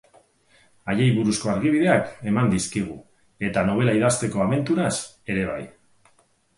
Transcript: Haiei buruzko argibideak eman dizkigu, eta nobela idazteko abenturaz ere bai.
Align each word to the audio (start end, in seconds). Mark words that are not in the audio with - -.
Haiei 0.93 1.09
buruzko 1.17 1.51
argibideak 1.53 2.25
eman 2.33 2.51
dizkigu, 2.55 2.97
eta 3.51 3.67
nobela 3.71 3.97
idazteko 4.01 4.45
abenturaz 4.51 4.93
ere 5.35 5.49
bai. 5.57 5.65